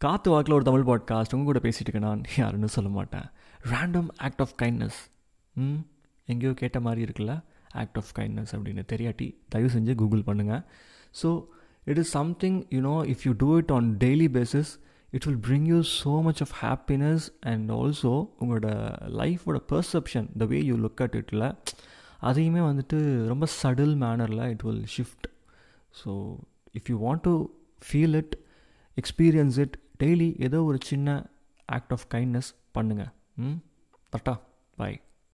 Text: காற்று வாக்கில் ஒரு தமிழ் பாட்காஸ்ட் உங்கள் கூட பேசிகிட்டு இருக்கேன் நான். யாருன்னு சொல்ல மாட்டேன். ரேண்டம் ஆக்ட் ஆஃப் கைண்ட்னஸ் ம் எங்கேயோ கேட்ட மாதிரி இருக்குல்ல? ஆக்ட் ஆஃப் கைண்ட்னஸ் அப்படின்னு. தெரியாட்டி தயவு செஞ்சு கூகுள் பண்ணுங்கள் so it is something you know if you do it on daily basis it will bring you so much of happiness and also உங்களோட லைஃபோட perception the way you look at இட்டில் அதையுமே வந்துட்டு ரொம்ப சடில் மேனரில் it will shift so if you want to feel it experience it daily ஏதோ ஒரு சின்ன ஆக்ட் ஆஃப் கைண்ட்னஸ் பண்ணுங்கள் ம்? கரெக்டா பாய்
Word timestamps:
காற்று 0.00 0.30
வாக்கில் 0.32 0.54
ஒரு 0.54 0.64
தமிழ் 0.64 0.86
பாட்காஸ்ட் 0.88 1.34
உங்கள் 1.34 1.48
கூட 1.50 1.58
பேசிகிட்டு 1.58 1.88
இருக்கேன் 1.88 2.08
நான். 2.08 2.22
யாருன்னு 2.36 2.68
சொல்ல 2.68 2.88
மாட்டேன். 2.88 3.26
ரேண்டம் 3.70 4.08
ஆக்ட் 4.16 4.40
ஆஃப் 4.40 4.54
கைண்ட்னஸ் 4.62 4.98
ம் 5.56 5.78
எங்கேயோ 6.28 6.52
கேட்ட 6.52 6.80
மாதிரி 6.80 7.00
இருக்குல்ல? 7.06 7.34
ஆக்ட் 7.72 7.96
ஆஃப் 7.96 8.10
கைண்ட்னஸ் 8.18 8.52
அப்படின்னு. 8.52 8.82
தெரியாட்டி 8.92 9.28
தயவு 9.48 9.68
செஞ்சு 9.68 9.94
கூகுள் 9.94 10.26
பண்ணுங்கள் 10.26 10.62
so 11.22 11.28
it 11.84 11.98
is 11.98 12.10
something 12.10 12.58
you know 12.70 12.94
if 13.12 13.24
you 13.26 13.32
do 13.38 13.58
it 13.58 13.72
on 13.72 13.88
daily 13.96 14.28
basis 14.28 14.70
it 15.12 15.24
will 15.24 15.40
bring 15.48 15.66
you 15.66 15.80
so 15.94 16.22
much 16.22 16.42
of 16.42 16.54
happiness 16.60 17.26
and 17.52 17.70
also 17.70 18.12
உங்களோட 18.40 18.68
லைஃபோட 19.20 19.60
perception 19.72 20.28
the 20.38 20.44
way 20.44 20.60
you 20.60 20.76
look 20.76 21.02
at 21.02 21.14
இட்டில் 21.14 21.46
அதையுமே 22.20 22.60
வந்துட்டு 22.60 22.98
ரொம்ப 23.26 23.46
சடில் 23.62 23.94
மேனரில் 23.96 24.44
it 24.50 24.62
will 24.62 24.84
shift 24.96 25.26
so 26.02 26.12
if 26.74 26.90
you 26.92 26.98
want 27.06 27.20
to 27.20 27.34
feel 27.82 28.14
it 28.14 28.34
experience 28.96 29.58
it 29.58 29.76
daily 30.00 30.28
ஏதோ 30.38 30.64
ஒரு 30.64 30.78
சின்ன 30.84 31.08
ஆக்ட் 31.68 31.92
ஆஃப் 31.92 32.06
கைண்ட்னஸ் 32.14 32.50
பண்ணுங்கள் 32.74 33.12
ம்? 33.36 33.56
கரெக்டா 34.12 34.34
பாய் 34.78 34.96